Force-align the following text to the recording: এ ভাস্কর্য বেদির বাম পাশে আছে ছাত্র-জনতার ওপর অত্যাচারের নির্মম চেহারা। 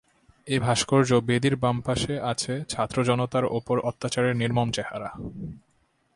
এ 0.47 0.59
ভাস্কর্য 0.59 1.13
বেদির 1.13 1.55
বাম 1.55 1.81
পাশে 1.81 2.21
আছে 2.21 2.63
ছাত্র-জনতার 2.69 3.45
ওপর 3.45 3.79
অত্যাচারের 3.79 4.35
নির্মম 4.35 4.71
চেহারা। 4.71 5.09